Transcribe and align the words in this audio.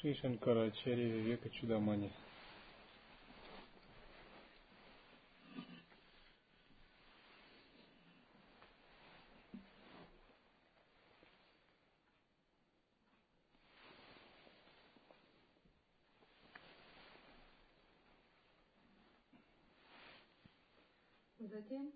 Шри 0.00 0.14
Шанкарачарья 0.14 1.08
Вивека 1.08 1.50
Чудамани. 1.50 2.12
Затем, 21.40 21.92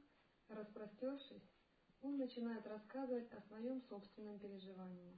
распростершись, 0.49 1.49
он 2.01 2.19
начинает 2.19 2.67
рассказывать 2.67 3.33
о 3.33 3.41
своем 3.43 3.81
собственном 3.83 4.41
переживании. 4.41 5.17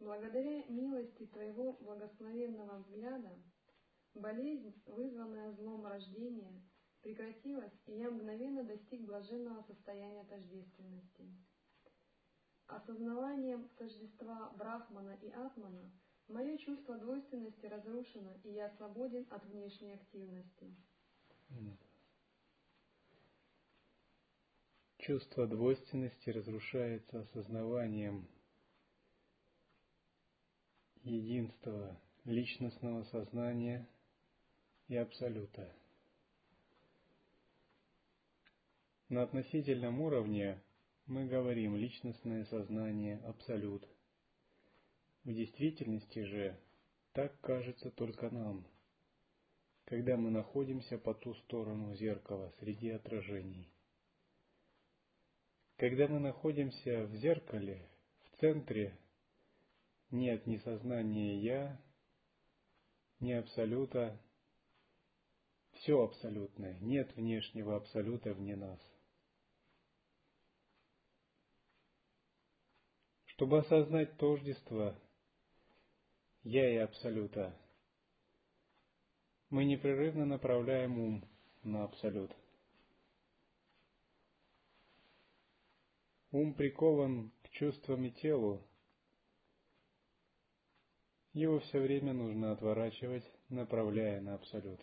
Благодаря 0.00 0.64
милости 0.64 1.26
Твоего 1.26 1.74
благословенного 1.74 2.78
взгляда, 2.78 3.30
болезнь, 4.14 4.74
вызванная 4.86 5.52
злом 5.52 5.86
рождения, 5.86 6.62
прекратилась, 7.02 7.72
и 7.86 7.98
я 7.98 8.10
мгновенно 8.10 8.64
достиг 8.64 9.02
блаженного 9.02 9.62
состояния 9.62 10.24
тождественности. 10.24 11.30
Осознаванием 12.66 13.68
тождества 13.76 14.50
Брахмана 14.56 15.18
и 15.20 15.30
Атмана 15.30 15.92
мое 16.28 16.56
чувство 16.58 16.96
двойственности 16.96 17.66
разрушено, 17.66 18.32
и 18.44 18.52
я 18.52 18.70
свободен 18.76 19.26
от 19.30 19.44
внешней 19.44 19.92
активности. 19.92 20.74
Чувство 24.96 25.46
двойственности 25.46 26.30
разрушается 26.30 27.20
осознаванием 27.20 28.28
единства 31.02 31.98
личностного 32.24 33.04
сознания 33.04 33.88
и 34.88 34.96
Абсолюта. 34.96 35.72
На 39.08 39.22
относительном 39.22 40.00
уровне 40.00 40.60
мы 41.06 41.26
говорим 41.26 41.76
личностное 41.76 42.44
сознание, 42.44 43.18
Абсолют. 43.24 43.86
В 45.24 45.32
действительности 45.32 46.20
же 46.20 46.56
так 47.12 47.40
кажется 47.40 47.90
только 47.90 48.30
нам, 48.30 48.66
когда 49.84 50.16
мы 50.16 50.30
находимся 50.30 50.98
по 50.98 51.14
ту 51.14 51.34
сторону 51.34 51.94
зеркала 51.94 52.52
среди 52.60 52.90
отражений. 52.90 53.68
Когда 55.76 56.06
мы 56.06 56.20
находимся 56.20 57.06
в 57.06 57.16
зеркале, 57.16 57.88
в 58.24 58.40
центре 58.40 58.96
нет 60.10 60.46
ни 60.46 60.56
сознания 60.58 61.40
«я», 61.40 61.80
ни 63.20 63.32
абсолюта. 63.32 64.18
Все 65.72 66.02
абсолютное, 66.02 66.78
нет 66.80 67.14
внешнего 67.16 67.76
абсолюта 67.76 68.34
вне 68.34 68.56
нас. 68.56 68.80
Чтобы 73.26 73.58
осознать 73.58 74.16
тождество 74.18 74.98
«я» 76.42 76.74
и 76.74 76.76
абсолюта, 76.76 77.56
мы 79.48 79.64
непрерывно 79.64 80.26
направляем 80.26 80.98
ум 80.98 81.28
на 81.62 81.84
абсолют. 81.84 82.34
Ум 86.30 86.54
прикован 86.54 87.32
к 87.42 87.48
чувствам 87.50 88.04
и 88.04 88.10
телу, 88.12 88.62
его 91.32 91.60
все 91.60 91.80
время 91.80 92.12
нужно 92.12 92.52
отворачивать, 92.52 93.24
направляя 93.48 94.20
на 94.20 94.34
Абсолют. 94.34 94.80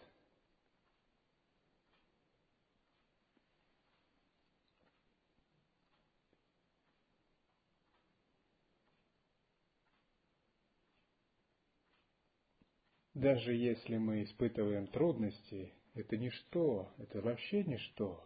Даже 13.14 13.52
если 13.52 13.98
мы 13.98 14.24
испытываем 14.24 14.86
трудности, 14.88 15.74
это 15.96 16.16
ничто, 16.18 16.94
это 17.00 17.20
вообще 17.20 17.64
ничто 17.64 18.24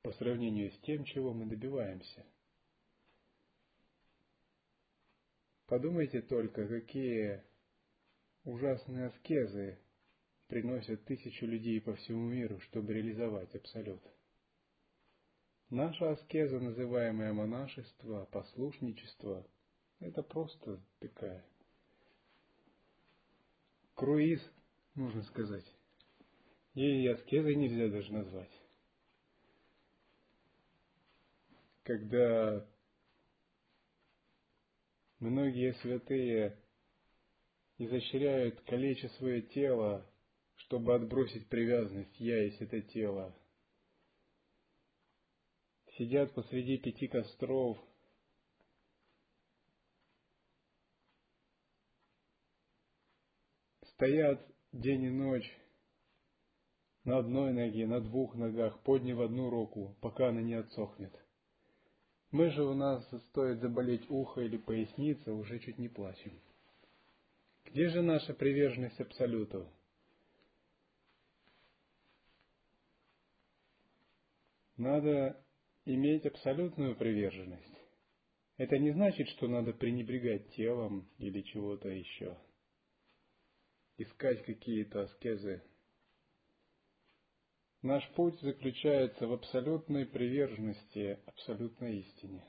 по 0.00 0.10
сравнению 0.12 0.70
с 0.70 0.78
тем, 0.80 1.04
чего 1.04 1.34
мы 1.34 1.44
добиваемся. 1.44 2.24
Подумайте 5.66 6.22
только, 6.22 6.66
какие 6.66 7.44
ужасные 8.44 9.06
аскезы 9.06 9.78
приносят 10.48 11.04
тысячи 11.04 11.44
людей 11.44 11.80
по 11.80 11.94
всему 11.94 12.28
миру, 12.28 12.60
чтобы 12.60 12.92
реализовать 12.92 13.54
Абсолют. 13.54 14.02
Наша 15.70 16.10
аскеза, 16.10 16.60
называемая 16.60 17.32
монашество, 17.32 18.26
послушничество, 18.30 19.46
это 20.00 20.22
просто 20.22 20.82
такая 20.98 21.44
круиз, 23.94 24.40
можно 24.94 25.22
сказать. 25.22 25.64
Ей 26.74 27.04
и 27.04 27.08
аскезой 27.08 27.54
нельзя 27.54 27.88
даже 27.88 28.12
назвать. 28.12 28.50
Когда 31.84 32.66
многие 35.20 35.72
святые 35.74 36.61
изощряют, 37.84 38.60
калеча 38.62 39.08
свое 39.10 39.42
тело, 39.42 40.06
чтобы 40.56 40.94
отбросить 40.94 41.48
привязанность 41.48 42.18
«я 42.20 42.42
есть 42.42 42.60
это 42.60 42.80
тело». 42.80 43.34
Сидят 45.98 46.32
посреди 46.32 46.78
пяти 46.78 47.06
костров, 47.06 47.78
стоят 53.94 54.44
день 54.72 55.04
и 55.04 55.10
ночь 55.10 55.58
на 57.04 57.18
одной 57.18 57.52
ноге, 57.52 57.86
на 57.86 58.00
двух 58.00 58.34
ногах, 58.34 58.80
подняв 58.84 59.20
одну 59.20 59.50
руку, 59.50 59.96
пока 60.00 60.28
она 60.28 60.40
не 60.40 60.54
отсохнет. 60.54 61.12
Мы 62.30 62.50
же 62.50 62.64
у 62.64 62.74
нас 62.74 63.06
стоит 63.28 63.60
заболеть 63.60 64.08
ухо 64.08 64.40
или 64.40 64.56
поясница, 64.56 65.34
уже 65.34 65.58
чуть 65.58 65.78
не 65.78 65.88
плачем. 65.88 66.32
Где 67.72 67.88
же 67.88 68.02
наша 68.02 68.34
приверженность 68.34 69.00
Абсолюту? 69.00 69.66
Надо 74.76 75.42
иметь 75.86 76.26
абсолютную 76.26 76.96
приверженность. 76.96 77.74
Это 78.58 78.76
не 78.78 78.90
значит, 78.90 79.26
что 79.30 79.48
надо 79.48 79.72
пренебрегать 79.72 80.50
телом 80.50 81.08
или 81.16 81.40
чего-то 81.40 81.88
еще. 81.88 82.36
Искать 83.96 84.44
какие-то 84.44 85.04
аскезы. 85.04 85.62
Наш 87.80 88.06
путь 88.10 88.38
заключается 88.42 89.26
в 89.26 89.32
абсолютной 89.32 90.04
приверженности 90.04 91.18
абсолютной 91.24 92.00
истине. 92.00 92.44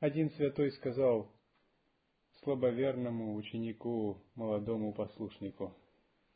Один 0.00 0.30
святой 0.30 0.70
сказал 0.72 1.28
слабоверному 2.42 3.34
ученику, 3.34 4.22
молодому 4.36 4.92
послушнику. 4.92 5.74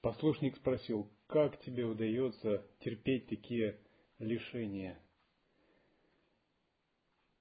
Послушник 0.00 0.56
спросил, 0.56 1.08
как 1.28 1.60
тебе 1.60 1.84
удается 1.84 2.66
терпеть 2.80 3.28
такие 3.28 3.78
лишения? 4.18 4.98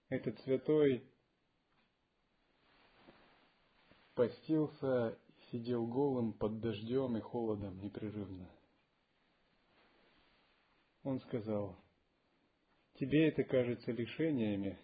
Этот 0.10 0.40
святой 0.42 1.04
постился 4.14 5.18
и 5.40 5.52
сидел 5.52 5.88
голым 5.88 6.34
под 6.34 6.60
дождем 6.60 7.18
и 7.18 7.22
холодом 7.22 7.80
непрерывно. 7.80 8.48
Он 11.02 11.20
сказал, 11.22 11.76
тебе 13.00 13.28
это 13.30 13.44
кажется 13.44 13.92
лишениями, 13.92 14.78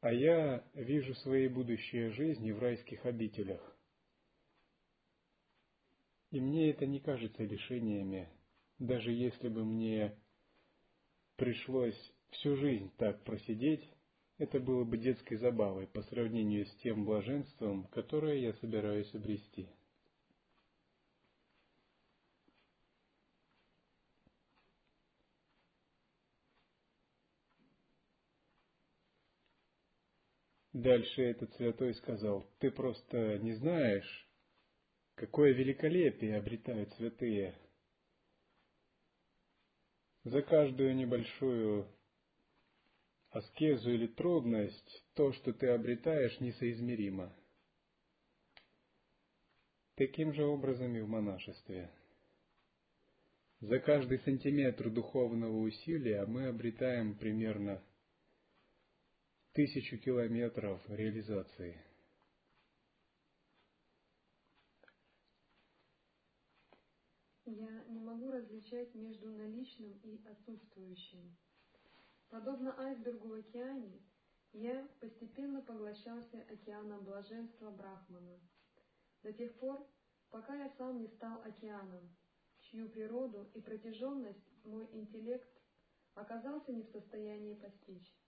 а 0.00 0.12
я 0.12 0.64
вижу 0.74 1.14
свои 1.16 1.48
будущие 1.48 2.10
жизни 2.10 2.52
в 2.52 2.58
райских 2.58 3.04
обителях. 3.04 3.60
И 6.30 6.40
мне 6.40 6.70
это 6.70 6.86
не 6.86 7.00
кажется 7.00 7.42
лишениями, 7.42 8.28
даже 8.78 9.12
если 9.12 9.48
бы 9.48 9.64
мне 9.64 10.14
пришлось 11.36 12.12
всю 12.30 12.56
жизнь 12.56 12.90
так 12.96 13.24
просидеть, 13.24 13.86
это 14.38 14.58
было 14.58 14.84
бы 14.84 14.96
детской 14.96 15.36
забавой 15.36 15.86
по 15.86 16.02
сравнению 16.02 16.64
с 16.64 16.74
тем 16.76 17.04
блаженством, 17.04 17.84
которое 17.88 18.38
я 18.38 18.54
собираюсь 18.54 19.12
обрести. 19.14 19.68
Дальше 30.80 31.20
этот 31.22 31.52
святой 31.56 31.92
сказал, 31.94 32.50
ты 32.58 32.70
просто 32.70 33.38
не 33.40 33.52
знаешь, 33.52 34.26
какое 35.14 35.52
великолепие 35.52 36.38
обретают 36.38 36.90
святые. 36.94 37.54
За 40.24 40.40
каждую 40.40 40.96
небольшую 40.96 41.86
аскезу 43.28 43.90
или 43.90 44.06
трудность 44.06 45.04
то, 45.14 45.32
что 45.32 45.52
ты 45.52 45.68
обретаешь, 45.68 46.40
несоизмеримо. 46.40 47.30
Таким 49.96 50.32
же 50.32 50.44
образом 50.44 50.96
и 50.96 51.00
в 51.02 51.08
монашестве. 51.08 51.90
За 53.60 53.80
каждый 53.80 54.18
сантиметр 54.20 54.88
духовного 54.88 55.58
усилия 55.58 56.24
мы 56.24 56.46
обретаем 56.46 57.18
примерно 57.18 57.82
тысячу 59.52 59.98
километров 59.98 60.80
реализации. 60.88 61.82
Я 67.46 67.84
не 67.88 67.98
могу 68.00 68.30
различать 68.30 68.94
между 68.94 69.28
наличным 69.28 69.98
и 70.04 70.24
отсутствующим. 70.24 71.36
Подобно 72.28 72.78
айсбергу 72.78 73.28
в 73.28 73.32
океане, 73.32 74.00
я 74.52 74.86
постепенно 75.00 75.62
поглощался 75.62 76.42
океаном 76.42 77.04
блаженства 77.04 77.70
Брахмана, 77.72 78.38
до 79.24 79.32
тех 79.32 79.52
пор, 79.58 79.84
пока 80.30 80.54
я 80.54 80.70
сам 80.78 81.00
не 81.00 81.08
стал 81.08 81.42
океаном, 81.42 82.16
чью 82.60 82.88
природу 82.88 83.50
и 83.54 83.60
протяженность 83.60 84.64
мой 84.64 84.88
интеллект 84.92 85.50
оказался 86.14 86.72
не 86.72 86.84
в 86.84 86.90
состоянии 86.90 87.54
постичь. 87.54 88.19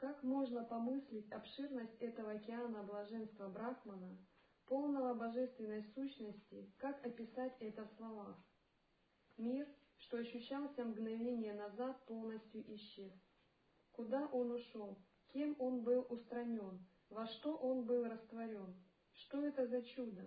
Как 0.00 0.22
можно 0.22 0.64
помыслить 0.64 1.30
обширность 1.30 1.94
этого 2.00 2.30
океана 2.30 2.82
блаженства 2.84 3.50
Брахмана, 3.50 4.16
полного 4.64 5.12
божественной 5.12 5.84
сущности, 5.94 6.72
как 6.78 7.04
описать 7.04 7.54
это 7.60 7.84
в 7.84 7.92
словах? 7.98 8.34
Мир, 9.36 9.68
что 9.98 10.16
ощущался 10.16 10.86
мгновение 10.86 11.52
назад, 11.52 12.02
полностью 12.06 12.64
исчез. 12.76 13.12
Куда 13.92 14.26
он 14.28 14.52
ушел? 14.52 14.96
Кем 15.34 15.54
он 15.58 15.82
был 15.82 16.06
устранен? 16.08 16.82
Во 17.10 17.26
что 17.26 17.54
он 17.54 17.84
был 17.84 18.04
растворен? 18.04 18.74
Что 19.12 19.44
это 19.44 19.66
за 19.66 19.82
чудо? 19.82 20.26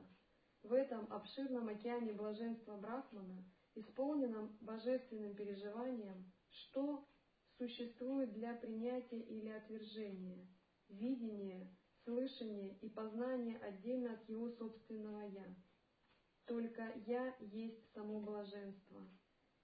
В 0.61 0.71
этом 0.71 1.11
обширном 1.11 1.67
океане 1.69 2.13
блаженства 2.13 2.77
Брахмана, 2.77 3.43
исполненном 3.73 4.55
божественным 4.61 5.33
переживанием, 5.33 6.31
что 6.51 7.07
существует 7.63 8.33
для 8.33 8.53
принятия 8.55 9.19
или 9.21 9.47
отвержения, 9.47 10.45
видения, 10.89 11.73
слышания 12.03 12.77
и 12.81 12.89
познания 12.89 13.57
отдельно 13.57 14.13
от 14.13 14.29
его 14.29 14.49
собственного 14.49 15.21
«я». 15.21 15.45
Только 16.45 16.91
«я» 17.05 17.33
есть 17.39 17.89
само 17.93 18.19
блаженство. 18.19 19.07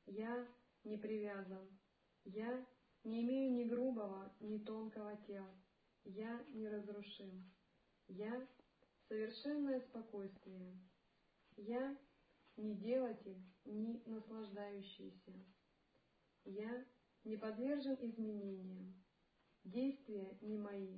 «Я» 0.06 0.48
не 0.86 0.98
привязан. 0.98 1.68
«Я» 2.24 2.66
не 3.04 3.22
имею 3.24 3.54
ни 3.54 3.63
грубого, 3.66 4.34
ни 4.40 4.60
тонкого 4.60 5.18
тела. 5.28 5.54
«Я» 6.06 6.42
неразрушим. 6.54 7.51
«Я»— 8.07 8.48
совершенное 9.10 9.81
спокойствие. 9.81 10.80
«Я»— 11.57 11.98
не 12.56 12.75
делатель, 12.75 13.44
ни 13.66 14.01
наслаждающийся. 14.06 15.34
«Я»— 16.46 16.86
не 17.24 17.38
подвержен 17.38 17.98
изменениям. 18.01 18.94
Действия 19.63 20.38
не 20.42 20.57
мои. 20.57 20.98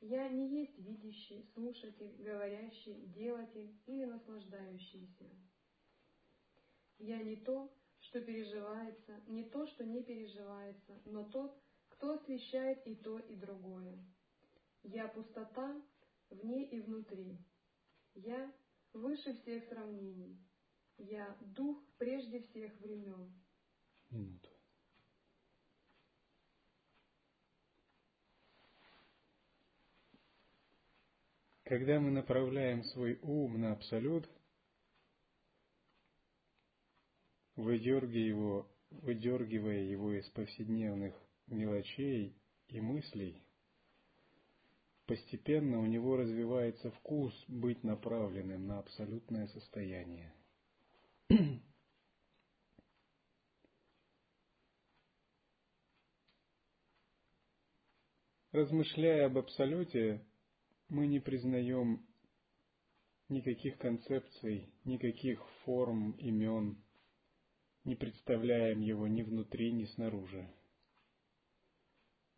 Я 0.00 0.28
не 0.28 0.60
есть 0.60 0.78
видящий, 0.78 1.44
слушатель, 1.54 2.14
говорящий, 2.18 3.06
делатель 3.08 3.74
или 3.86 4.04
наслаждающийся. 4.04 5.28
Я 6.98 7.22
не 7.22 7.36
то, 7.36 7.72
что 8.00 8.20
переживается, 8.20 9.20
не 9.26 9.44
то, 9.44 9.66
что 9.66 9.84
не 9.84 10.02
переживается, 10.02 11.00
но 11.04 11.24
тот, 11.24 11.60
кто 11.90 12.12
освещает 12.12 12.86
и 12.86 12.94
то, 12.94 13.18
и 13.18 13.34
другое. 13.34 13.98
Я 14.84 15.08
пустота 15.08 15.82
вне 16.30 16.68
и 16.70 16.80
внутри. 16.80 17.38
Я 18.14 18.52
выше 18.92 19.34
всех 19.34 19.64
сравнений. 19.64 20.38
Я 20.96 21.36
дух 21.40 21.82
прежде 21.98 22.40
всех 22.40 22.78
времен. 22.80 23.32
Минуту. 24.10 24.57
Когда 31.68 32.00
мы 32.00 32.10
направляем 32.10 32.82
свой 32.82 33.18
ум 33.20 33.60
на 33.60 33.72
Абсолют, 33.72 34.26
выдергивая 37.56 38.24
его, 38.24 38.66
выдергивая 38.88 39.80
его 39.80 40.14
из 40.14 40.26
повседневных 40.30 41.14
мелочей 41.46 42.34
и 42.68 42.80
мыслей, 42.80 43.44
постепенно 45.04 45.80
у 45.80 45.84
него 45.84 46.16
развивается 46.16 46.90
вкус 46.90 47.34
быть 47.48 47.84
направленным 47.84 48.66
на 48.66 48.78
абсолютное 48.78 49.46
состояние. 49.48 50.32
Размышляя 58.52 59.26
об 59.26 59.36
Абсолюте, 59.36 60.24
мы 60.88 61.06
не 61.06 61.20
признаем 61.20 62.06
никаких 63.28 63.76
концепций, 63.78 64.72
никаких 64.84 65.46
форм, 65.64 66.12
имен, 66.12 66.82
не 67.84 67.94
представляем 67.94 68.80
его 68.80 69.06
ни 69.06 69.22
внутри, 69.22 69.72
ни 69.72 69.84
снаружи. 69.84 70.48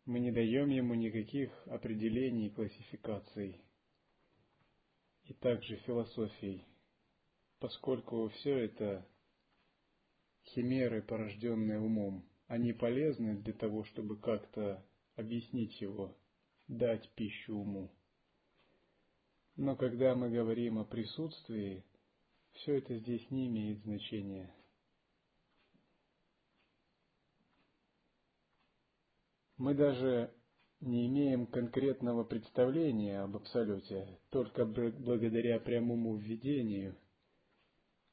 Мы 0.05 0.19
не 0.19 0.31
даем 0.31 0.69
ему 0.69 0.95
никаких 0.95 1.51
определений 1.67 2.49
классификаций, 2.49 3.61
и 5.23 5.33
также 5.33 5.77
философий, 5.77 6.65
поскольку 7.59 8.27
все 8.29 8.65
это 8.65 9.07
химеры, 10.43 11.01
порожденные 11.01 11.79
умом, 11.79 12.27
они 12.47 12.73
полезны 12.73 13.37
для 13.37 13.53
того, 13.53 13.85
чтобы 13.85 14.19
как-то 14.19 14.85
объяснить 15.15 15.79
его, 15.79 16.17
дать 16.67 17.09
пищу 17.15 17.55
уму. 17.55 17.91
Но 19.61 19.75
когда 19.75 20.15
мы 20.15 20.31
говорим 20.31 20.79
о 20.79 20.85
присутствии, 20.85 21.85
все 22.53 22.79
это 22.79 22.97
здесь 22.97 23.29
не 23.29 23.45
имеет 23.45 23.77
значения. 23.83 24.51
Мы 29.57 29.75
даже 29.75 30.33
не 30.79 31.05
имеем 31.05 31.45
конкретного 31.45 32.23
представления 32.23 33.19
об 33.19 33.35
Абсолюте, 33.35 34.19
только 34.31 34.65
благодаря 34.65 35.59
прямому 35.59 36.15
введению 36.15 36.97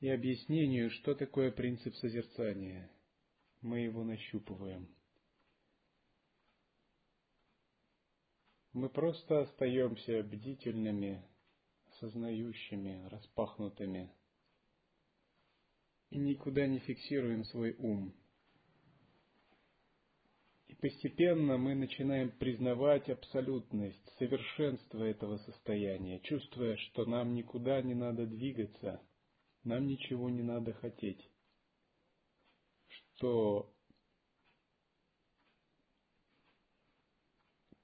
и 0.01 0.11
объяснению, 0.11 0.91
что 0.91 1.15
такое 1.15 1.51
принцип 1.51 1.95
созерцания. 1.95 2.91
Мы 3.63 3.79
его 3.79 4.05
нащупываем. 4.05 4.87
Мы 8.75 8.91
просто 8.91 9.41
остаемся 9.41 10.23
бдительными, 10.25 11.25
сознающими, 12.01 13.07
распахнутыми 13.09 14.13
и 16.11 16.19
никуда 16.19 16.67
не 16.67 16.79
фиксируем 16.79 17.45
свой 17.45 17.75
ум. 17.79 18.15
И 20.69 20.75
постепенно 20.75 21.57
мы 21.57 21.75
начинаем 21.75 22.31
признавать 22.31 23.09
абсолютность, 23.09 24.17
совершенство 24.19 25.03
этого 25.03 25.39
состояния, 25.39 26.21
чувствуя, 26.21 26.77
что 26.77 27.05
нам 27.07 27.35
никуда 27.35 27.81
не 27.83 27.95
надо 27.95 28.27
двигаться, 28.27 29.01
нам 29.65 29.87
ничего 29.87 30.31
не 30.31 30.43
надо 30.43 30.73
хотеть, 30.75 31.31
что 32.89 33.73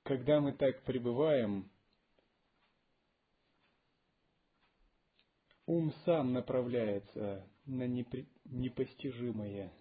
когда 0.03 0.41
мы 0.41 0.53
так 0.53 0.85
пребываем, 0.85 1.71
ум 5.67 5.93
сам 6.05 6.33
направляется 6.33 7.47
на 7.67 7.87
непостижимое, 7.87 9.73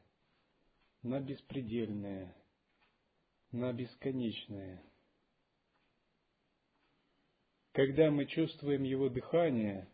на 1.01 1.19
беспредельное, 1.19 2.35
на 3.51 3.71
бесконечное. 3.73 4.81
Когда 7.73 8.11
мы 8.11 8.25
чувствуем 8.25 8.83
его 8.83 9.09
дыхание, 9.09 9.89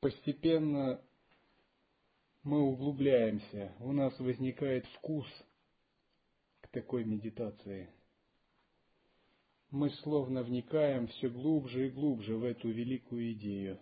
постепенно 0.00 1.02
мы 2.42 2.60
углубляемся, 2.62 3.74
у 3.80 3.92
нас 3.92 4.18
возникает 4.20 4.86
вкус– 4.86 5.26
к 6.68 6.68
такой 6.68 7.04
медитации. 7.04 7.88
Мы 9.70 9.90
словно 9.90 10.42
вникаем 10.42 11.08
все 11.08 11.28
глубже 11.28 11.88
и 11.88 11.90
глубже 11.90 12.36
в 12.36 12.44
эту 12.44 12.70
великую 12.70 13.32
идею. 13.32 13.78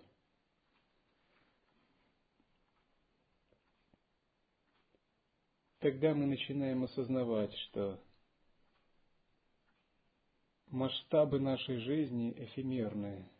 Тогда 5.79 6.13
мы 6.15 6.27
начинаем 6.27 6.83
осознавать, 6.83 7.55
что 7.69 8.03
масштабы 10.67 11.39
нашей 11.39 11.79
жизни 11.79 12.35
эфемерные. 12.37 13.31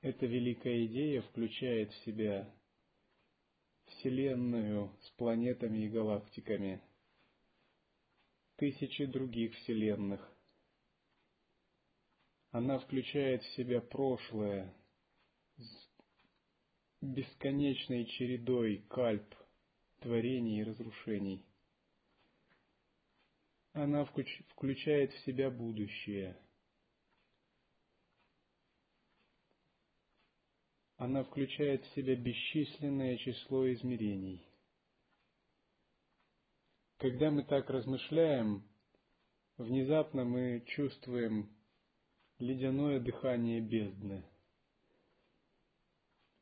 Эта 0.00 0.26
великая 0.26 0.86
идея 0.86 1.22
включает 1.22 1.92
в 1.92 2.04
себя 2.04 2.52
Вселенную 3.86 4.90
с 5.02 5.10
планетами 5.10 5.78
и 5.78 5.88
галактиками, 5.88 6.80
тысячи 8.56 9.04
других 9.04 9.54
Вселенных. 9.54 10.39
Она 12.50 12.80
включает 12.80 13.42
в 13.42 13.54
себя 13.54 13.80
прошлое 13.80 14.74
с 15.56 15.88
бесконечной 17.00 18.06
чередой 18.06 18.84
кальп, 18.88 19.34
творений 20.00 20.60
и 20.60 20.64
разрушений. 20.64 21.46
Она 23.72 24.04
включает 24.04 25.12
в 25.12 25.24
себя 25.24 25.48
будущее. 25.48 26.36
Она 30.96 31.22
включает 31.22 31.84
в 31.84 31.94
себя 31.94 32.16
бесчисленное 32.16 33.16
число 33.18 33.72
измерений. 33.72 34.44
Когда 36.98 37.30
мы 37.30 37.44
так 37.44 37.70
размышляем, 37.70 38.68
внезапно 39.56 40.24
мы 40.24 40.64
чувствуем 40.66 41.48
ледяное 42.40 42.98
дыхание 43.00 43.60
бездны. 43.60 44.24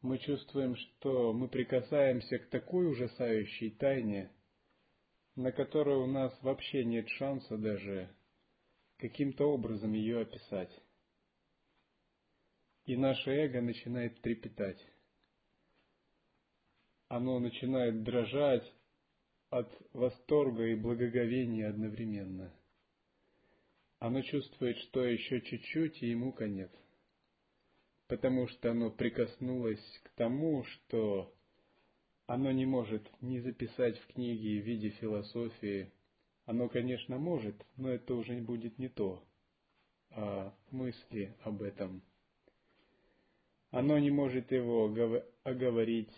Мы 0.00 0.18
чувствуем, 0.18 0.76
что 0.76 1.32
мы 1.32 1.48
прикасаемся 1.48 2.38
к 2.38 2.48
такой 2.50 2.88
ужасающей 2.88 3.70
тайне, 3.72 4.30
на 5.34 5.50
которую 5.50 6.04
у 6.04 6.06
нас 6.06 6.32
вообще 6.42 6.84
нет 6.84 7.08
шанса 7.08 7.58
даже 7.58 8.08
каким-то 8.98 9.46
образом 9.46 9.92
ее 9.92 10.20
описать. 10.20 10.70
И 12.86 12.96
наше 12.96 13.30
эго 13.30 13.60
начинает 13.60 14.20
трепетать. 14.22 14.80
Оно 17.08 17.38
начинает 17.40 18.02
дрожать 18.02 18.72
от 19.50 19.70
восторга 19.92 20.64
и 20.64 20.74
благоговения 20.74 21.68
одновременно. 21.68 22.54
Оно 23.98 24.22
чувствует, 24.22 24.76
что 24.78 25.04
еще 25.04 25.40
чуть-чуть, 25.40 26.02
и 26.02 26.10
ему 26.10 26.32
конец. 26.32 26.70
Потому 28.06 28.46
что 28.46 28.70
оно 28.70 28.90
прикоснулось 28.90 30.00
к 30.04 30.10
тому, 30.10 30.64
что 30.64 31.34
оно 32.26 32.52
не 32.52 32.64
может 32.64 33.10
не 33.20 33.40
записать 33.40 33.98
в 33.98 34.06
книге 34.08 34.60
в 34.60 34.64
виде 34.64 34.90
философии. 34.90 35.90
Оно, 36.44 36.68
конечно, 36.68 37.18
может, 37.18 37.56
но 37.76 37.90
это 37.90 38.14
уже 38.14 38.40
будет 38.40 38.78
не 38.78 38.88
то, 38.88 39.22
а 40.10 40.54
мысли 40.70 41.34
об 41.42 41.62
этом. 41.62 42.02
Оно 43.70 43.98
не 43.98 44.10
может 44.10 44.50
его 44.52 44.94
оговорить, 45.42 46.14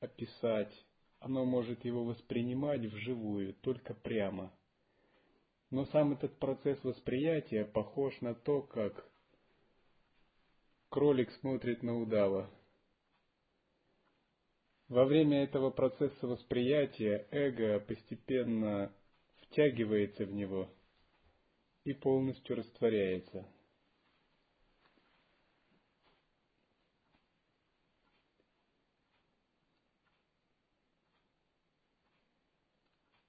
описать. 0.00 0.72
Оно 1.18 1.44
может 1.44 1.84
его 1.84 2.04
воспринимать 2.04 2.82
вживую, 2.82 3.54
только 3.54 3.94
прямо. 3.94 4.52
Но 5.74 5.86
сам 5.86 6.12
этот 6.12 6.38
процесс 6.38 6.78
восприятия 6.84 7.64
похож 7.64 8.20
на 8.20 8.32
то, 8.32 8.62
как 8.62 9.10
кролик 10.88 11.32
смотрит 11.40 11.82
на 11.82 12.00
удава. 12.00 12.48
Во 14.86 15.04
время 15.04 15.42
этого 15.42 15.70
процесса 15.70 16.28
восприятия 16.28 17.26
эго 17.32 17.80
постепенно 17.80 18.92
втягивается 19.38 20.24
в 20.26 20.32
него 20.32 20.70
и 21.82 21.92
полностью 21.92 22.54
растворяется. 22.54 23.44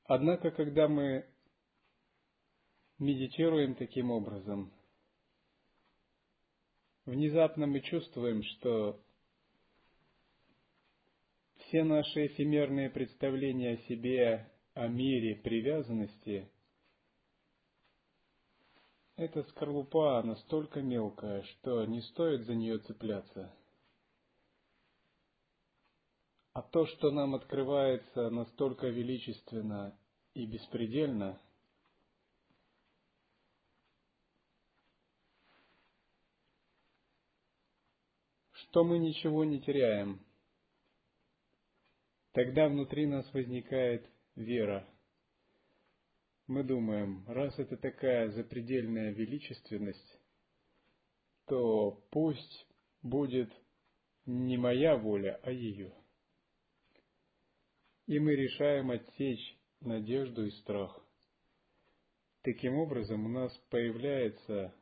Однако, 0.03 0.51
когда 0.51 0.87
мы 0.87 1.25
медитируем 2.99 3.75
таким 3.75 4.11
образом, 4.11 4.71
внезапно 7.05 7.67
мы 7.67 7.81
чувствуем, 7.81 8.43
что 8.43 8.99
все 11.57 11.83
наши 11.83 12.27
эфемерные 12.27 12.89
представления 12.89 13.71
о 13.71 13.87
себе, 13.87 14.51
о 14.73 14.87
мире, 14.87 15.35
привязанности– 15.35 16.49
это 19.17 19.43
скорлупа 19.43 20.21
настолько 20.23 20.81
мелкая, 20.81 21.41
что 21.43 21.85
не 21.85 22.01
стоит 22.01 22.45
за 22.45 22.53
нее 22.53 22.79
цепляться. 22.79 23.53
А 26.51 26.61
то, 26.61 26.85
что 26.85 27.11
нам 27.11 27.33
открывается 27.33 28.29
настолько 28.29 28.87
величественно 28.87 29.97
и 30.33 30.45
беспредельно, 30.45 31.41
что 38.75 38.83
мы 38.83 38.99
ничего 38.99 39.45
не 39.45 39.61
теряем– 39.61 40.19
Тогда 42.33 42.67
внутри 42.67 43.05
нас 43.05 43.33
возникает 43.33 44.05
вера. 44.35 44.85
Мы 46.47 46.65
думаем, 46.65 47.23
раз 47.29 47.57
это 47.57 47.77
такая 47.77 48.29
запредельная 48.31 49.13
величественность, 49.13 50.19
то 51.45 52.05
пусть 52.11 52.67
будет 53.01 53.49
не 54.25 54.57
моя 54.57 54.97
воля, 54.97 55.39
а 55.43 55.51
ее. 55.51 55.93
И 58.07 58.19
мы 58.19 58.35
решаем 58.35 58.91
отсечь 58.91 59.57
надежду 59.79 60.45
и 60.45 60.51
страх. 60.51 61.01
Таким 62.41 62.75
образом, 62.75 63.25
у 63.25 63.29
нас 63.29 63.57
появляется 63.69 64.75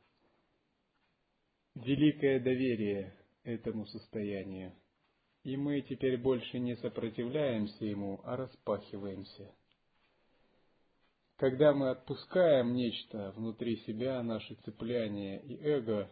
великое 1.76 2.40
доверие 2.40 3.16
этому 3.44 3.86
состоянию. 3.86 4.74
И 5.44 5.58
мы 5.58 5.82
теперь 5.82 6.18
больше 6.18 6.60
не 6.60 6.76
сопротивляемся 6.78 7.86
ему, 7.86 8.22
а 8.24 8.38
распахиваемся. 8.38 9.54
Когда 11.38 11.74
мы 11.74 11.90
отпускаем 11.90 12.74
нечто 12.74 13.32
внутри 13.36 13.78
себя, 13.78 14.24
наши 14.24 14.56
цепляния 14.64 15.40
и 15.40 15.58
эго, 15.62 16.10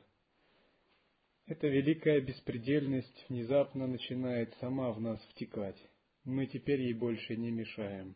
эта 1.46 1.68
великая 1.68 2.20
беспредельность 2.22 3.26
внезапно 3.30 3.88
начинает 3.88 4.54
сама 4.60 4.92
в 4.92 5.00
нас 5.00 5.22
втекать. 5.30 5.78
Мы 6.24 6.48
теперь 6.48 6.82
ей 6.82 6.94
больше 6.94 7.36
не 7.36 7.52
мешаем. 7.52 8.16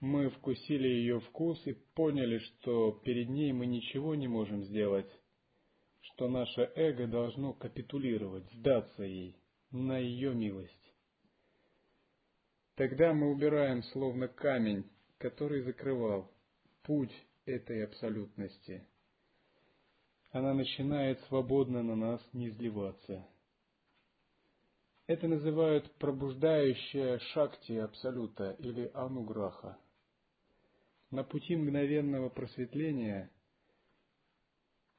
Мы 0.00 0.28
вкусили 0.30 0.88
ее 0.88 1.20
вкус 1.20 1.60
и 1.66 1.72
поняли, 1.94 2.38
что 2.38 2.92
перед 3.04 3.28
ней 3.28 3.52
мы 3.52 3.66
ничего 3.66 4.14
не 4.14 4.28
можем 4.28 4.62
сделать, 4.64 5.10
что 6.06 6.28
наше 6.28 6.70
эго 6.74 7.06
должно 7.06 7.52
капитулировать, 7.52 8.50
сдаться 8.52 9.02
ей, 9.02 9.36
на 9.70 9.98
ее 9.98 10.34
милость. 10.34 10.72
Тогда 12.76 13.12
мы 13.12 13.30
убираем 13.30 13.82
словно 13.84 14.28
камень, 14.28 14.84
который 15.18 15.62
закрывал 15.62 16.30
путь 16.82 17.12
этой 17.46 17.84
абсолютности. 17.84 18.86
Она 20.30 20.52
начинает 20.52 21.20
свободно 21.22 21.82
на 21.82 21.96
нас 21.96 22.20
не 22.32 22.48
изливаться. 22.48 23.26
Это 25.06 25.28
называют 25.28 25.90
пробуждающая 25.98 27.18
шакти 27.32 27.72
абсолюта 27.72 28.56
или 28.58 28.90
ануграха. 28.92 29.78
На 31.10 31.22
пути 31.22 31.56
мгновенного 31.56 32.28
просветления 32.28 33.30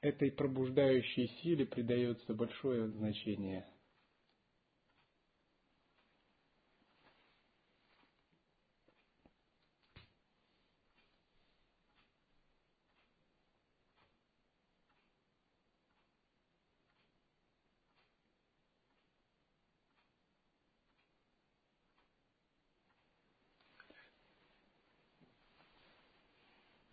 этой 0.02 0.32
пробуждающей 0.32 1.28
силе 1.42 1.66
придается 1.66 2.34
большое 2.34 2.88
значение. 2.90 3.66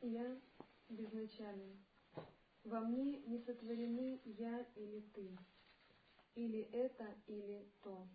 Я 0.00 0.38
безначальный. 0.90 1.78
Во 2.64 2.80
мне 2.80 3.20
не 3.26 3.38
сотворены 3.40 4.22
я 4.24 4.66
или 4.74 5.00
ты, 5.14 5.38
или 6.34 6.62
это, 6.72 7.06
или 7.26 7.70
то. 7.82 8.08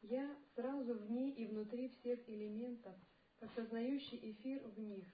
Я 0.00 0.36
сразу 0.54 0.94
вне 0.94 1.30
и 1.32 1.46
внутри 1.46 1.90
всех 1.90 2.26
элементов, 2.28 2.96
как 3.38 3.52
сознающий 3.52 4.32
эфир 4.32 4.66
в 4.68 4.78
них, 4.78 5.06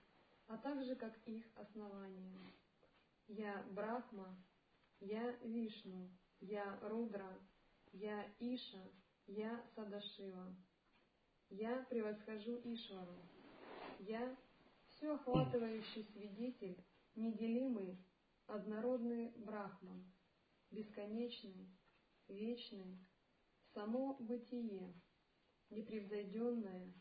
а 0.47 0.57
также 0.59 0.95
как 0.95 1.19
их 1.27 1.45
основание. 1.57 2.39
Я 3.27 3.65
Брахма, 3.73 4.37
я 5.01 5.33
Вишну, 5.43 6.09
я 6.41 6.79
Рудра, 6.83 7.37
я 7.93 8.25
Иша, 8.39 8.83
я 9.27 9.65
Садашива. 9.75 10.55
Я 11.51 11.85
превосхожу 11.89 12.61
Ишвару. 12.63 13.17
Я 13.99 14.37
всеохватывающий 14.89 16.05
свидетель, 16.13 16.77
неделимый, 17.15 17.99
однородный 18.47 19.31
Брахман, 19.37 20.13
бесконечный, 20.71 21.69
вечный, 22.29 22.99
само 23.73 24.15
бытие, 24.21 24.95
непревзойденное, 25.71 26.93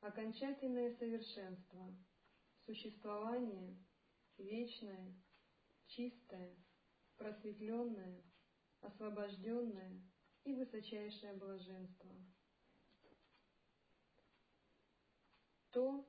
окончательное 0.00 0.94
совершенство, 0.96 1.96
существование, 2.66 3.78
вечное, 4.36 5.14
чистое, 5.86 6.56
просветленное, 7.16 8.22
освобожденное 8.80 10.02
и 10.44 10.54
высочайшее 10.54 11.34
блаженство. 11.34 12.10
То, 15.70 16.04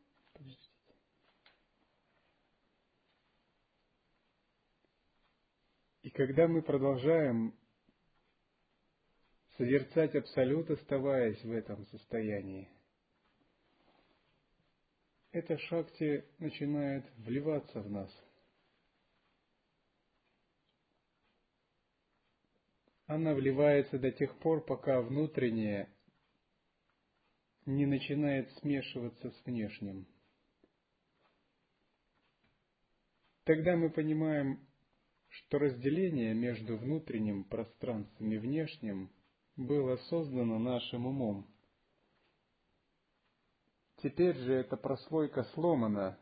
И 6.03 6.03
когда 6.14 6.48
мы 6.48 6.62
продолжаем 6.62 7.56
созерцать 9.58 10.16
Абсолют, 10.16 10.70
оставаясь 10.70 11.44
в 11.44 11.52
этом 11.52 11.86
состоянии, 11.88 12.70
эта 15.32 15.58
шакти 15.58 16.26
начинает 16.38 17.06
вливаться 17.18 17.82
в 17.82 17.90
нас. 17.90 18.12
Она 23.08 23.34
вливается 23.34 23.98
до 23.98 24.12
тех 24.12 24.38
пор, 24.40 24.64
пока 24.64 25.02
внутреннее 25.02 25.90
не 27.66 27.86
начинает 27.88 28.52
смешиваться 28.58 29.32
с 29.32 29.46
внешним. 29.46 30.08
Тогда 33.46 33.76
мы 33.76 33.90
понимаем, 33.90 34.66
что 35.34 35.58
разделение 35.58 36.34
между 36.36 36.78
внутренним 36.78 37.44
пространством 37.46 38.32
и 38.32 38.38
внешним 38.38 39.12
было 39.56 39.96
создано 40.10 40.60
нашим 40.60 41.08
умом. 41.08 41.48
Теперь 43.98 44.36
же 44.36 44.54
эта 44.54 44.78
прослойка 44.78 45.44
сломана, 45.56 46.20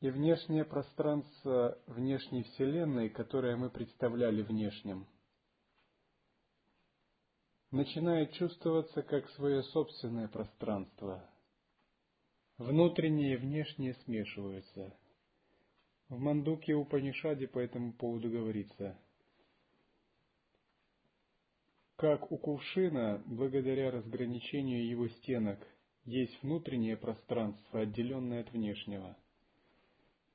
и 0.00 0.10
внешнее 0.10 0.64
пространство 0.64 1.78
внешней 1.86 2.42
Вселенной, 2.42 3.08
которое 3.08 3.56
мы 3.56 3.70
представляли 3.70 4.42
внешним, 4.42 5.06
начинает 7.70 8.32
чувствоваться 8.32 9.02
как 9.02 9.28
свое 9.30 9.62
собственное 9.62 10.28
пространство. 10.28 11.28
Внутреннее 12.58 13.34
и 13.34 13.36
внешнее 13.36 13.94
смешиваются– 14.04 14.96
в 16.08 16.18
Мандуке 16.18 16.74
Упанишаде 16.74 17.48
по 17.48 17.58
этому 17.58 17.92
поводу 17.92 18.30
говорится, 18.30 18.98
как 21.96 22.30
у 22.30 22.38
кувшина, 22.38 23.22
благодаря 23.26 23.90
разграничению 23.90 24.86
его 24.86 25.08
стенок, 25.08 25.66
есть 26.04 26.40
внутреннее 26.42 26.96
пространство, 26.96 27.80
отделенное 27.80 28.42
от 28.42 28.52
внешнего. 28.52 29.16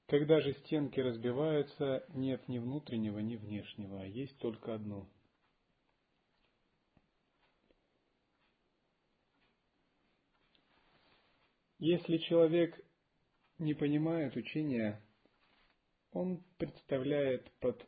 Когда 0.07 0.41
же 0.41 0.53
стенки 0.53 0.99
разбиваются, 0.99 2.03
нет 2.09 2.45
ни 2.49 2.57
внутреннего, 2.57 3.19
ни 3.19 3.37
внешнего, 3.37 4.01
а 4.01 4.05
есть 4.05 4.37
только 4.39 4.73
одно. 4.73 5.07
Если 11.79 12.17
человек 12.17 12.77
не 13.57 13.73
понимает 13.73 14.35
учения 14.35 15.01
он 16.11 16.43
представляет 16.57 17.49
под 17.59 17.85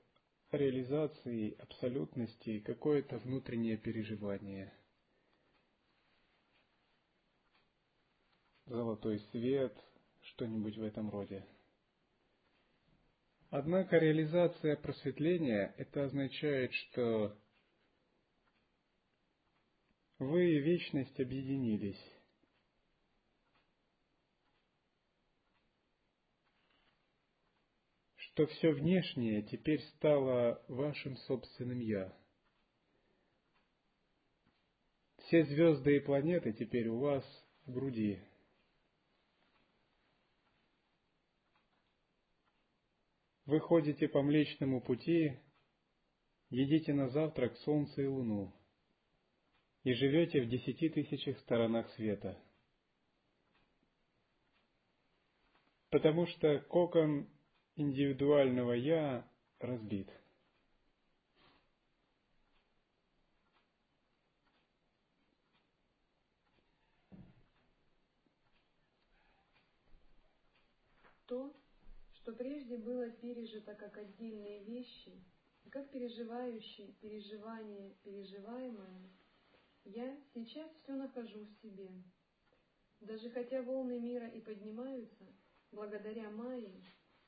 реализацией 0.51 1.55
абсолютности 1.59 2.59
какое-то 2.59 3.17
внутреннее 3.19 3.77
переживание. 3.77 4.73
Золотой 8.65 9.19
свет, 9.31 9.77
что-нибудь 10.21 10.77
в 10.77 10.83
этом 10.83 11.09
роде. 11.09 11.45
Однако 13.49 13.97
реализация 13.97 14.77
просветления 14.77 15.75
это 15.77 16.05
означает, 16.05 16.73
что 16.73 17.37
вы 20.17 20.53
и 20.53 20.59
вечность 20.59 21.19
объединились. 21.19 22.01
Что 28.33 28.47
все 28.47 28.71
внешнее 28.71 29.43
теперь 29.43 29.79
стало 29.95 30.63
вашим 30.67 31.15
собственным 31.17 31.79
«я». 31.79 32.11
Все 35.17 35.45
звезды 35.45 35.97
и 35.97 35.99
планеты 35.99 36.51
теперь 36.51 36.87
у 36.87 36.99
вас 36.99 37.23
в 37.65 37.71
груди. 37.71 38.19
Вы 43.45 43.59
ходите 43.59 44.07
по 44.07 44.23
Млечному 44.23 44.81
пути, 44.81 45.39
едите 46.49 46.93
на 46.93 47.09
завтрак 47.09 47.55
солнце 47.57 48.01
и 48.01 48.07
луну 48.07 48.53
и 49.83 49.93
живете 49.93 50.41
в 50.41 50.49
десяти 50.49 50.89
тысячах 50.89 51.37
сторонах 51.39 51.89
света. 51.91 52.41
Потому 55.89 56.25
что 56.25 56.59
кокон 56.61 57.29
индивидуального 57.75 58.73
«я» 58.73 59.27
разбит. 59.59 60.09
То, 71.25 71.55
что 72.13 72.33
прежде 72.33 72.77
было 72.77 73.09
пережито 73.09 73.73
как 73.73 73.97
отдельные 73.97 74.63
вещи, 74.65 75.23
как 75.71 75.89
переживающие 75.89 76.91
переживание 77.01 77.95
переживаемое, 78.03 79.09
я 79.85 80.15
сейчас 80.33 80.69
все 80.83 80.93
нахожу 80.93 81.45
в 81.45 81.49
себе. 81.61 81.89
Даже 82.99 83.29
хотя 83.31 83.63
волны 83.63 83.99
мира 83.99 84.27
и 84.29 84.39
поднимаются, 84.41 85.25
благодаря 85.71 86.29
Майе, 86.29 86.83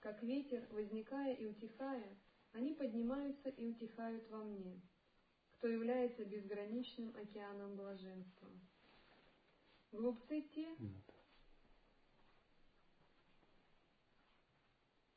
как 0.06 0.22
ветер, 0.22 0.68
возникая 0.70 1.34
и 1.34 1.48
утихая, 1.48 2.16
они 2.52 2.76
поднимаются 2.76 3.50
и 3.50 3.66
утихают 3.66 4.24
во 4.30 4.44
мне, 4.44 4.80
кто 5.54 5.68
является 5.68 6.24
безграничным 6.26 7.16
океаном 7.18 7.76
блаженства. 7.76 8.48
Глупцы 9.92 10.42
те, 10.54 10.76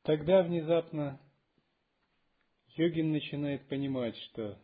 Тогда 0.01 0.41
внезапно 0.41 1.21
йогин 2.69 3.11
начинает 3.11 3.67
понимать, 3.67 4.17
что 4.17 4.59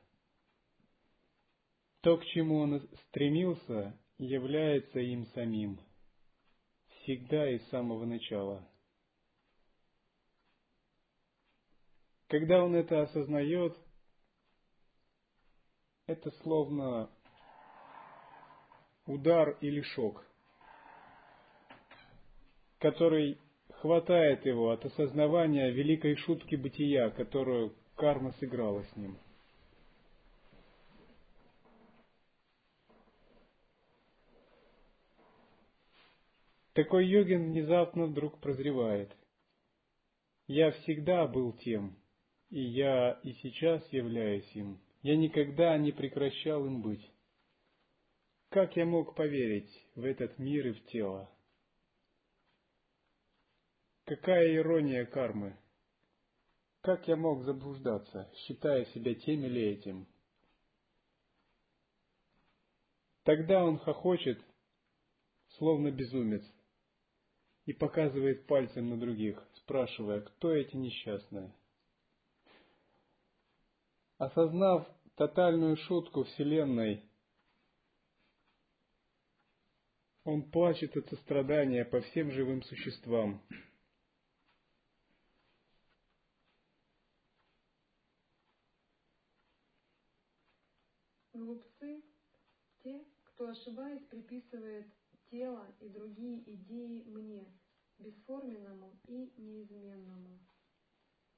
то, 2.02 2.18
к 2.18 2.26
чему 2.26 2.62
он 2.62 2.82
стремился, 3.10 3.96
является 4.18 4.98
им 5.02 5.28
самим, 5.36 5.80
всегда 6.88 7.48
и 7.48 7.60
с 7.60 7.68
самого 7.68 8.06
начала– 8.06 8.68
Когда 12.38 12.62
он 12.62 12.76
это 12.76 13.04
осознает, 13.04 13.78
это 16.06 16.32
словно 16.42 17.10
удар 19.06 19.52
или 19.62 19.80
шок, 19.80 20.22
который 22.80 23.40
хватает 23.76 24.46
его 24.46 24.72
от 24.72 24.84
осознавания 24.84 25.72
великой 25.72 26.18
шутки 26.18 26.56
бытия, 26.56 27.10
которую 27.10 27.74
карма 27.96 28.34
сыграла 28.34 28.84
с 28.84 28.96
ним. 28.98 29.18
Такой 36.74 37.08
йогин 37.08 37.46
внезапно 37.46 38.08
вдруг 38.08 38.42
прозревает– 38.42 39.16
Я 40.48 40.72
всегда 40.72 41.26
был 41.26 41.54
тем, 41.54 41.98
и 42.56 42.62
я 42.62 43.20
и 43.22 43.34
сейчас 43.42 43.86
являюсь 43.92 44.50
им. 44.56 44.80
Я 45.02 45.18
никогда 45.18 45.78
не 45.78 45.92
прекращал 45.92 46.66
им 46.66 46.82
быть. 46.82 47.06
Как 48.48 48.78
я 48.78 48.86
мог 48.86 49.14
поверить 49.14 49.70
в 49.96 50.06
этот 50.06 50.40
мир 50.40 50.68
и 50.68 50.72
в 50.72 50.86
тело? 50.86 51.30
Какая 54.06 54.56
ирония 54.56 55.06
кармы! 55.06 55.58
Как 56.80 57.06
я 57.10 57.18
мог 57.18 57.44
заблуждаться, 57.44 58.32
считая 58.36 58.86
себя 58.86 59.16
тем 59.16 59.44
или 59.44 59.62
этим? 59.62 60.08
Тогда 63.24 63.66
он 63.66 63.80
хохочет, 63.80 64.40
словно 65.58 65.92
безумец, 65.92 66.46
и 67.66 67.74
показывает 67.74 68.48
пальцем 68.48 68.92
на 68.92 68.98
других, 68.98 69.46
спрашивая, 69.56 70.22
кто 70.22 70.54
эти 70.54 70.78
несчастные. 70.78 71.54
Осознав 74.18 74.88
тотальную 75.16 75.76
шутку 75.76 76.24
Вселенной, 76.24 77.04
он 80.24 80.50
плачет 80.52 80.96
от 80.96 81.08
сострадания 81.10 81.84
по 81.84 82.00
всем 82.02 82.32
живым 82.32 82.64
существам, 82.64 83.42
Глупцы– 91.34 92.02
те, 92.84 93.06
кто, 93.26 93.50
ошибаясь, 93.50 94.06
приписывает 94.06 94.88
тело 95.30 95.68
и 95.82 95.90
другие 95.90 96.42
идеи 96.56 97.04
мне, 97.04 97.46
бесформенному 98.00 98.98
и 99.08 99.34
неизменному. 99.36 100.40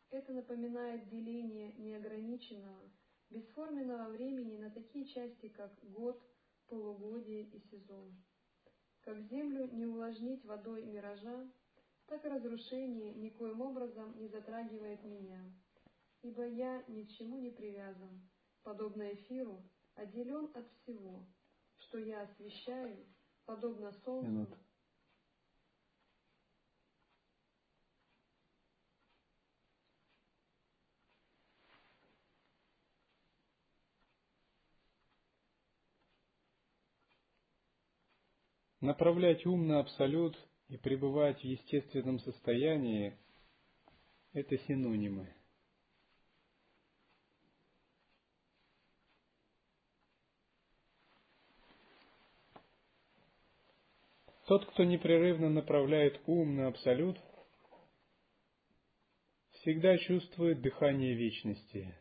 Это 0.10 0.32
напоминает 0.32 1.10
деление 1.10 1.74
неограниченного, 1.74 2.92
бесформенного 3.30 4.10
времени 4.10 4.58
на 4.58 4.70
такие 4.72 5.06
части, 5.06 5.50
как 5.50 5.72
год, 5.84 6.22
полугодие 6.68 7.44
и 7.44 7.60
сезон. 7.60 8.16
Как 9.02 9.22
землю 9.24 9.68
не 9.72 9.86
увлажнить 9.86 10.46
водой 10.46 10.86
миража, 10.86 11.50
так 12.08 12.24
и 12.24 12.30
разрушение 12.30 13.14
никоим 13.16 13.60
образом 13.62 14.18
не 14.18 14.30
затрагивает 14.30 15.04
меня, 15.04 15.44
ибо 16.22 16.46
я 16.48 16.84
ни 16.88 17.04
к 17.04 17.10
чему 17.12 17.40
не 17.40 17.52
привязан, 17.52 18.22
подобно 18.64 19.14
эфиру, 19.14 19.62
отделен 19.96 20.50
от 20.54 20.70
всего, 20.72 21.26
что 21.80 21.98
я 21.98 22.22
освещаю, 22.22 23.06
подобно 23.46 23.92
солнцу. 24.06 24.32
Минут. 24.32 24.67
Направлять 38.88 39.46
ум 39.46 39.68
на 39.68 39.82
абсолют 39.82 40.34
и 40.70 40.78
пребывать 40.78 41.42
в 41.42 41.44
естественном 41.44 42.20
состоянии– 42.22 43.18
это 44.32 44.58
синонимы. 44.60 45.36
Тот, 54.46 54.66
кто 54.68 54.86
непрерывно 54.86 55.50
направляет 55.50 56.22
ум 56.26 56.56
на 56.56 56.68
абсолют, 56.68 57.20
всегда 59.52 59.98
чувствует 59.98 60.62
дыхание 60.62 61.14
вечности. 61.14 61.94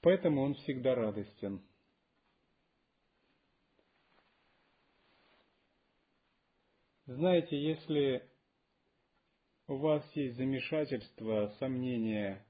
Поэтому 0.00 0.42
он 0.42 0.54
всегда 0.54 0.96
радостен. 0.96 1.62
Знаете, 7.14 7.60
если 7.60 8.22
у 9.66 9.76
вас 9.76 10.02
есть 10.14 10.36
замешательство, 10.36 11.54
сомнения, 11.58 12.44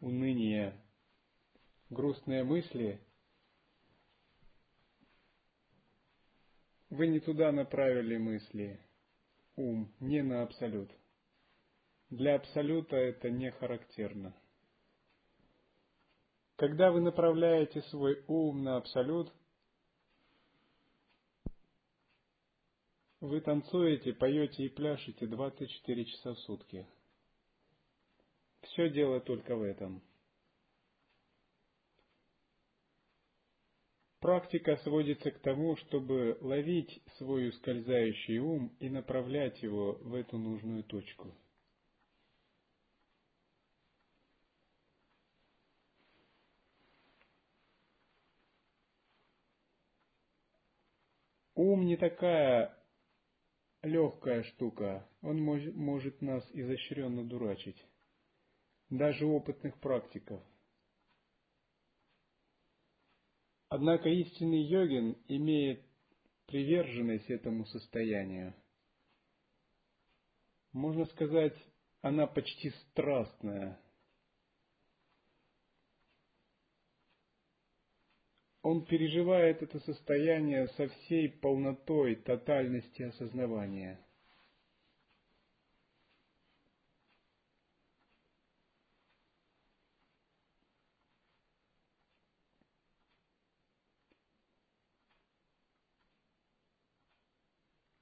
уныние, 0.00 0.74
грустные 1.88 2.44
мысли, 2.44 3.00
Вы 6.88 7.08
не 7.08 7.20
туда 7.20 7.50
направили 7.52 8.16
мысли, 8.16 8.80
ум, 9.56 9.92
не 9.98 10.22
на 10.22 10.44
абсолют. 10.44 10.90
Для 12.10 12.36
абсолюта 12.36 12.96
это 12.96 13.28
не 13.28 13.50
характерно. 13.50 14.34
Когда 16.54 16.92
вы 16.92 17.00
направляете 17.00 17.82
свой 17.82 18.24
ум 18.28 18.62
на 18.62 18.76
абсолют, 18.76 19.30
вы 23.20 23.40
танцуете, 23.40 24.12
поете 24.12 24.64
и 24.64 24.68
пляшете 24.68 25.26
24 25.26 26.04
часа 26.04 26.34
в 26.34 26.38
сутки. 26.40 26.86
Все 28.62 28.90
дело 28.90 29.20
только 29.20 29.56
в 29.56 29.62
этом– 29.62 30.02
Практика 34.26 34.76
сводится 34.78 35.30
к 35.30 35.38
тому, 35.38 35.76
чтобы 35.76 36.36
ловить 36.40 37.00
свой 37.16 37.48
ускользающий 37.48 38.38
ум 38.38 38.74
и 38.80 38.88
направлять 38.88 39.62
его 39.62 39.92
в 40.00 40.14
эту 40.14 40.36
нужную 40.36 40.82
точку. 40.82 41.32
Ум 51.54 51.86
не 51.86 51.96
такая 51.96 52.76
легкая 53.86 54.42
штука, 54.42 55.08
он 55.22 55.40
может 55.42 56.20
нас 56.20 56.44
изощренно 56.52 57.24
дурачить, 57.24 57.82
даже 58.90 59.26
опытных 59.26 59.78
практиков– 59.80 60.42
Однако 63.68 64.08
истинный 64.08 64.62
йогин 64.62 65.16
имеет 65.26 65.84
приверженность 66.46 67.28
этому 67.28 67.66
состоянию. 67.66 68.54
Можно 70.72 71.04
сказать, 71.06 71.56
она 72.00 72.26
почти 72.26 72.70
страстная. 72.70 73.80
Он 78.68 78.84
переживает 78.84 79.62
это 79.62 79.78
состояние 79.78 80.66
со 80.76 80.88
всей 80.88 81.28
полнотой, 81.28 82.16
тотальности 82.16 83.02
осознавания– 83.02 84.00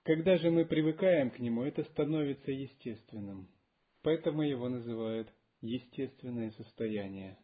Когда 0.04 0.36
же 0.36 0.50
мы 0.50 0.66
привыкаем 0.66 1.30
к 1.30 1.38
нему, 1.38 1.62
это 1.62 1.82
становится 1.84 2.52
естественным. 2.52 3.48
Поэтому 4.02 4.42
его 4.42 4.68
называют 4.68 5.32
естественное 5.62 6.50
состояние. 6.50 7.38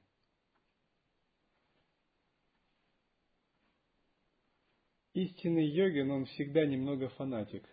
Истинный 5.20 5.66
йогин, 5.66 6.10
он 6.10 6.24
всегда 6.24 6.64
немного 6.64 7.10
фанатик, 7.10 7.68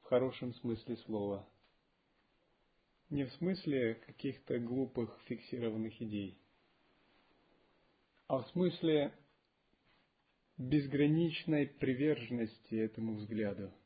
в 0.00 0.04
хорошем 0.04 0.52
смысле 0.56 0.96
слова. 0.98 1.48
Не 3.08 3.24
в 3.24 3.32
смысле 3.32 3.94
каких-то 4.06 4.58
глупых 4.58 5.18
фиксированных 5.24 6.02
идей, 6.02 6.38
а 8.26 8.42
в 8.42 8.48
смысле 8.50 9.14
безграничной 10.58 11.68
приверженности 11.68 12.74
этому 12.74 13.14
взгляду– 13.14 13.72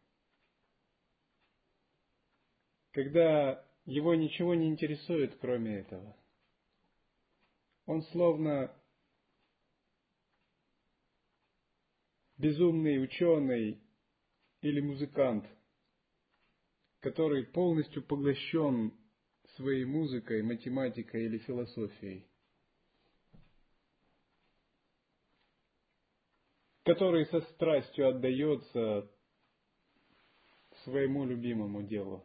когда 2.99 3.65
его 3.85 4.17
ничего 4.17 4.57
не 4.57 4.67
интересует, 4.67 5.37
кроме 5.41 5.77
этого. 5.77 6.17
Он 7.87 8.03
словно 8.11 8.75
безумный 12.39 13.03
ученый 13.03 13.83
или 14.63 14.81
музыкант, 14.81 15.45
который 17.01 17.45
полностью 17.45 18.03
поглощен 18.03 18.93
своей 19.57 19.85
музыкой, 19.85 20.43
математикой 20.43 21.25
или 21.27 21.39
философией, 21.39 22.27
который 26.85 27.27
со 27.27 27.41
страстью 27.53 28.09
отдается 28.09 29.11
своему 30.85 31.25
любимому 31.25 31.83
делу. 31.83 32.25